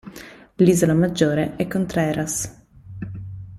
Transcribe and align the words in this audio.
L'isola 0.55 0.95
maggiore 0.95 1.55
è 1.57 1.67
Contreras. 1.67 2.55